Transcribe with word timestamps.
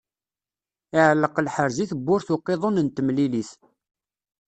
Iɛelleq 0.97 1.35
lḥerz 1.45 1.77
i 1.83 1.85
tebburt 1.91 2.27
n 2.31 2.35
uqiḍun 2.35 2.81
n 2.85 2.87
temlilit. 2.89 3.51